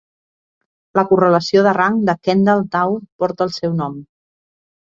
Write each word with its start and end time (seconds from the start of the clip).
La 0.99 1.03
correlació 1.11 1.63
de 1.69 1.73
rang 1.79 1.99
de 2.09 2.17
Kendall 2.29 2.65
tau 2.79 2.99
porta 3.25 3.49
el 3.49 3.55
seu 3.59 3.81
nom. 3.83 4.01